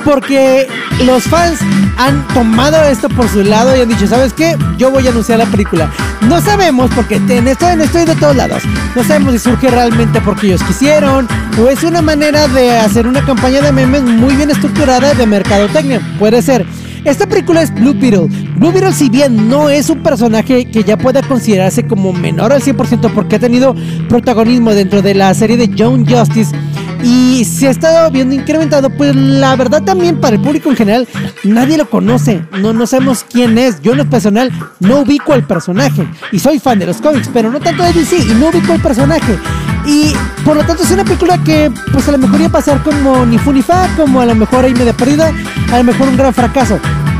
[0.04, 0.66] Porque
[1.04, 1.58] los fans
[1.98, 4.56] han tomado esto por su lado y han dicho, ¿sabes qué?
[4.78, 5.90] Yo voy a anunciar la película.
[6.26, 8.62] No sabemos porque en esto, estoy de todos lados.
[8.96, 11.28] No sabemos si surge realmente porque ellos quisieron
[11.62, 16.00] o es una manera de hacer una campaña de memes muy bien estructurada de mercadotecnia.
[16.18, 16.64] Puede ser.
[17.04, 18.28] Esta película es Blue Beetle.
[18.56, 22.62] Blue Beetle, si bien no es un personaje que ya pueda considerarse como menor al
[22.62, 23.74] 100% porque ha tenido
[24.08, 26.54] protagonismo dentro de la serie de Young Justice
[27.02, 31.08] y se ha estado viendo incrementado, pues la verdad también para el público en general
[31.44, 33.80] nadie lo conoce, no, no sabemos quién es.
[33.82, 37.50] Yo en lo personal no ubico al personaje y soy fan de los cómics, pero
[37.50, 39.38] no tanto de DC y no ubico al personaje.
[39.86, 40.12] Y
[40.44, 43.24] por lo tanto es una película que pues a lo mejor iba a pasar como
[43.24, 45.32] ni fu ni fa, como a lo mejor ahí media perdida,
[45.72, 46.78] a lo mejor un gran fracaso.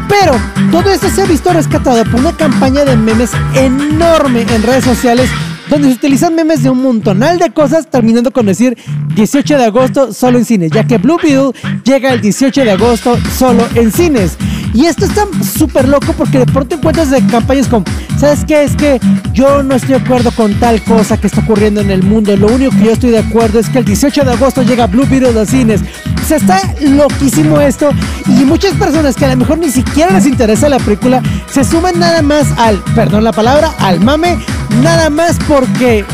[0.09, 0.33] Pero
[0.71, 5.31] todo esto se ha visto rescatado por una campaña de memes enorme en redes sociales
[5.71, 8.77] donde se utilizan memes de un montonal de cosas, terminando con decir
[9.15, 11.53] 18 de agosto solo en cines, ya que Blue Beetle
[11.85, 14.37] llega el 18 de agosto solo en cines.
[14.73, 17.85] Y esto está súper loco porque de pronto encuentras de campañas como,
[18.19, 18.63] ¿sabes qué?
[18.63, 19.01] Es que
[19.33, 22.37] yo no estoy de acuerdo con tal cosa que está ocurriendo en el mundo.
[22.37, 25.07] Lo único que yo estoy de acuerdo es que el 18 de agosto llega Blue
[25.09, 25.81] Beetle a cines.
[26.23, 27.91] O sea, está loquísimo esto.
[28.27, 31.99] Y muchas personas que a lo mejor ni siquiera les interesa la película se suman
[31.99, 34.39] nada más al, perdón la palabra, al mame,
[34.83, 36.05] nada más porque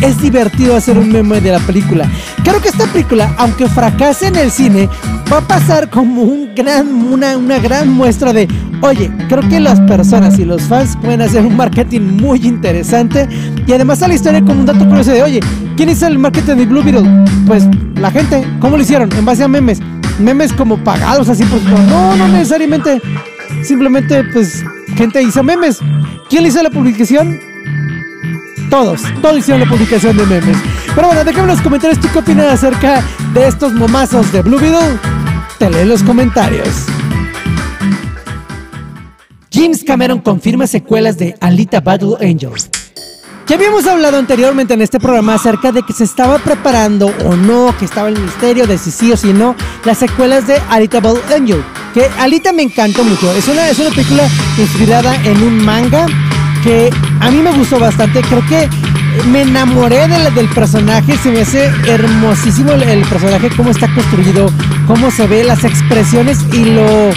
[0.00, 2.10] es divertido hacer un meme de la película.
[2.42, 4.88] Creo que esta película, aunque fracase en el cine,
[5.32, 8.48] va a pasar como una, gran muestra de,
[8.80, 13.28] oye, creo que las personas y los fans pueden hacer un marketing muy interesante.
[13.66, 15.40] Y además a la historia como un dato curioso de, oye,
[15.76, 17.08] ¿quién hizo el marketing de Blue Beetle?
[17.46, 17.64] Pues
[17.96, 18.44] la gente.
[18.60, 19.10] ¿Cómo lo hicieron?
[19.12, 19.80] En base a memes.
[20.18, 23.00] Memes como pagados así, pues no, no necesariamente.
[23.62, 24.64] Simplemente, pues,
[24.96, 25.80] gente hizo memes.
[26.28, 27.49] ¿Quién hizo la publicación?
[28.70, 30.56] Todos, todos hicieron la publicación de memes.
[30.94, 33.02] Pero bueno, déjame en los comentarios tú qué opinas acerca
[33.34, 34.96] de estos momazos de Blue Beetle.
[35.58, 36.68] Te leo en los comentarios.
[39.52, 42.52] James Cameron confirma secuelas de Alita Battle Angel.
[43.48, 47.74] Ya habíamos hablado anteriormente en este programa acerca de que se estaba preparando o no,
[47.76, 51.34] que estaba el misterio de si sí o si no, las secuelas de Alita Battle
[51.34, 51.64] Angel.
[51.92, 53.32] Que Alita me encantó mucho.
[53.32, 56.06] Es una, es una película inspirada en un manga
[56.62, 56.90] que
[57.20, 58.20] a mí me gustó bastante.
[58.22, 58.68] Creo que
[59.30, 61.16] me enamoré del, personaje.
[61.22, 64.50] Se me hace hermosísimo el, personaje, cómo está construido,
[64.86, 67.10] cómo se ve, las expresiones y lo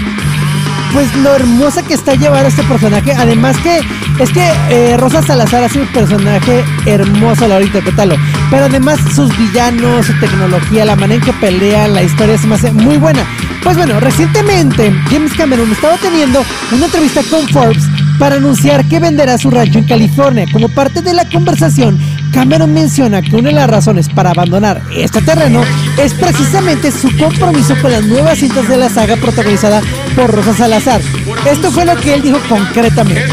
[0.93, 3.13] pues lo hermosa que está llevar a este personaje.
[3.13, 3.79] Además que
[4.19, 8.15] es que eh, Rosa Salazar hace un personaje hermoso a la hora de interpretarlo.
[8.51, 12.55] Pero además sus villanos, su tecnología, la manera en que pelean, la historia se me
[12.55, 13.25] hace muy buena.
[13.63, 17.83] Pues bueno, recientemente James Cameron estaba teniendo una entrevista con Forbes
[18.19, 20.45] para anunciar que venderá su rancho en California.
[20.51, 21.97] Como parte de la conversación,
[22.33, 25.61] Cameron menciona que una de las razones para abandonar este terreno
[25.97, 29.81] es precisamente su compromiso con las nuevas cintas de la saga protagonizada
[30.15, 31.01] por Rosa Salazar.
[31.49, 33.25] Esto fue lo que él dijo concretamente.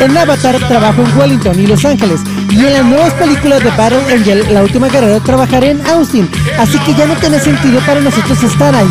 [0.00, 2.20] En Avatar trabajó en Wellington y Los Ángeles
[2.50, 6.28] y en las nuevas películas de Battle Angel, La Última Guerrera, trabajaré en Austin,
[6.58, 8.88] así que ya no tiene sentido para nosotros estar ahí.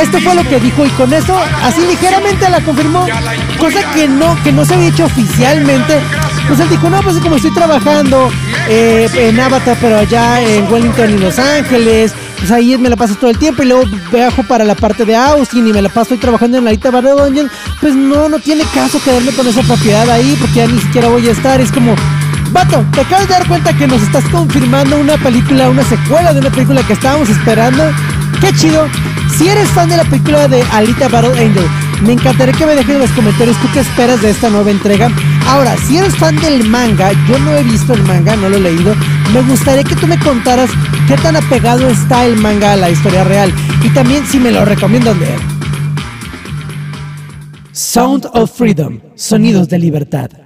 [0.00, 3.06] Esto fue lo que dijo y con eso así ligeramente la confirmó,
[3.58, 6.00] cosa que no, que no se había hecho oficialmente.
[6.46, 8.30] Pues él dijo, no, pues como estoy trabajando
[8.68, 13.14] eh, en Avatar, pero allá en Wellington y Los Ángeles, pues ahí me la paso
[13.16, 16.02] todo el tiempo y luego viajo para la parte de Austin y me la paso
[16.02, 17.50] estoy trabajando en la Alita Battle Angel,
[17.80, 21.26] pues no, no tiene caso quedarme con esa propiedad ahí porque ya ni siquiera voy
[21.26, 21.94] a estar, es como...
[22.52, 26.40] Vato, te acabas de dar cuenta que nos estás confirmando una película, una secuela de
[26.40, 27.82] una película que estábamos esperando.
[28.40, 28.86] ¡Qué chido!
[29.36, 31.66] Si eres fan de la película de Alita Battle Angel,
[32.02, 35.10] me encantaría que me dejes en los comentarios tú qué esperas de esta nueva entrega.
[35.48, 38.60] Ahora, si eres fan del manga, yo no he visto el manga, no lo he
[38.60, 38.94] leído.
[39.32, 40.70] Me gustaría que tú me contaras
[41.08, 44.64] qué tan apegado está el manga a la historia real y también si me lo
[44.64, 45.40] recomiendan leer.
[47.72, 50.45] Sound of Freedom, Sonidos de Libertad.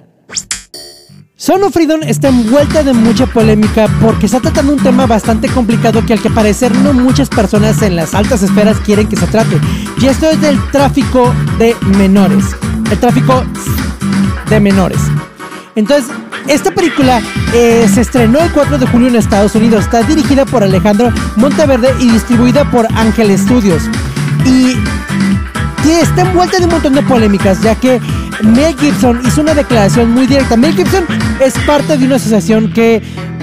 [1.41, 6.05] Son of Freedom está envuelta de mucha polémica porque está tratando un tema bastante complicado
[6.05, 9.59] que al que parecer no muchas personas en las altas esferas quieren que se trate.
[10.03, 12.45] Y esto es del tráfico de menores.
[12.91, 13.43] El tráfico
[14.51, 15.01] de menores.
[15.77, 16.15] Entonces,
[16.47, 17.23] esta película
[17.55, 19.85] eh, se estrenó el 4 de julio en Estados Unidos.
[19.85, 23.85] Está dirigida por Alejandro Monteverde y distribuida por Ángel Studios.
[24.45, 24.77] Y
[25.85, 28.01] y está envuelta de un montón de polémicas, ya que
[28.43, 30.57] Mel Gibson hizo una declaración muy directa.
[30.57, 31.05] Mel Gibson
[31.41, 33.03] es parte de una asociación que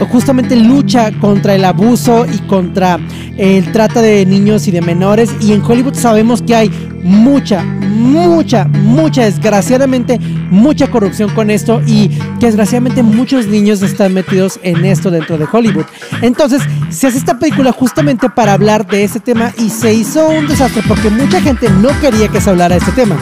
[0.10, 3.00] justamente lucha contra el abuso y contra
[3.38, 5.30] el trata de niños y de menores.
[5.41, 6.72] Y en Hollywood sabemos que hay
[7.04, 7.64] mucha,
[7.98, 10.20] mucha, mucha, desgraciadamente,
[10.50, 15.45] mucha corrupción con esto y que desgraciadamente muchos niños están metidos en esto dentro de
[15.52, 15.86] Hollywood.
[16.22, 20.48] Entonces, se hace esta película justamente para hablar de ese tema y se hizo un
[20.48, 23.18] desastre porque mucha gente no quería que se hablara de este tema.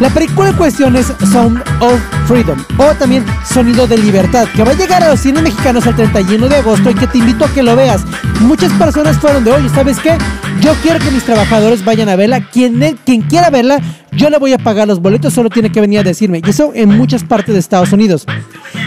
[0.00, 4.70] La película en cuestión es Sound of Freedom o también Sonido de Libertad, que va
[4.70, 7.52] a llegar a los cines mexicanos el 31 de agosto y que te invito a
[7.52, 8.02] que lo veas.
[8.40, 10.16] Muchas personas fueron de, oye, ¿sabes qué?
[10.60, 12.40] Yo quiero que mis trabajadores vayan a verla.
[12.48, 13.80] Quien, quien quiera verla,
[14.18, 16.42] yo le voy a pagar los boletos, solo tiene que venir a decirme.
[16.44, 18.26] Y eso en muchas partes de Estados Unidos.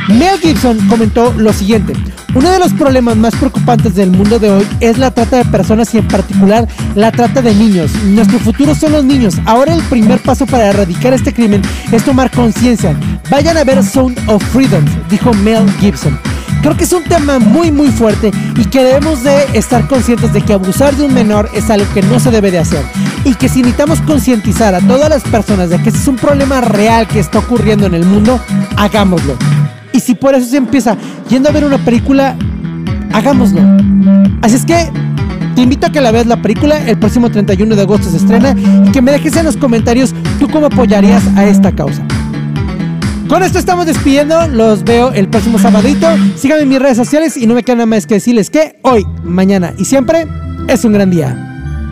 [0.09, 1.93] Mel Gibson comentó lo siguiente.
[2.35, 5.93] Uno de los problemas más preocupantes del mundo de hoy es la trata de personas
[5.95, 7.91] y en particular la trata de niños.
[8.05, 9.35] Nuestro futuro son los niños.
[9.45, 11.61] Ahora el primer paso para erradicar este crimen
[11.93, 12.93] es tomar conciencia.
[13.29, 16.19] Vayan a ver Sound of Freedom, dijo Mel Gibson.
[16.61, 20.41] Creo que es un tema muy muy fuerte y que debemos de estar conscientes de
[20.41, 22.83] que abusar de un menor es algo que no se debe de hacer
[23.31, 26.59] y que si necesitamos concientizar a todas las personas de que este es un problema
[26.59, 28.41] real que está ocurriendo en el mundo,
[28.75, 29.37] hagámoslo.
[29.93, 30.97] Y si por eso se empieza
[31.29, 32.35] yendo a ver una película,
[33.13, 33.61] hagámoslo.
[34.41, 34.91] Así es que
[35.55, 38.55] Te invito a que la veas la película, el próximo 31 de agosto se estrena
[38.85, 42.03] y que me dejes en los comentarios tú cómo apoyarías a esta causa.
[43.27, 46.07] Con esto estamos despidiendo, los veo el próximo sabadito.
[46.35, 49.05] Síganme en mis redes sociales y no me queda nada más que decirles que hoy,
[49.23, 50.25] mañana y siempre
[50.67, 51.50] es un gran día.